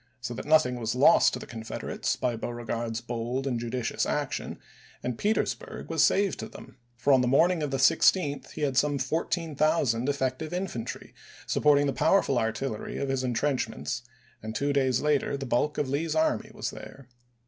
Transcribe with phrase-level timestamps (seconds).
[0.19, 4.57] So that nothing was lost to the Confederates by Beaure gard's bold and judicious action,
[5.03, 8.75] and Petersburg was saved to them; for on the morning of the 16th he had
[8.77, 11.13] some fourteen thousand effective infantry
[11.45, 14.01] supporting the powerful artillery of his intrench ments,
[14.41, 17.07] and two days later the bulk of Lee's army was there.